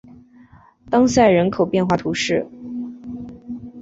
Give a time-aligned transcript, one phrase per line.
[0.89, 2.47] 当塞人口变化图示